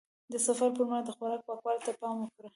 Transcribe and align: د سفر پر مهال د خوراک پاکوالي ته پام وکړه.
د 0.31 0.33
سفر 0.47 0.69
پر 0.75 0.83
مهال 0.89 1.03
د 1.05 1.09
خوراک 1.17 1.41
پاکوالي 1.47 1.81
ته 1.85 1.91
پام 2.01 2.15
وکړه. 2.19 2.49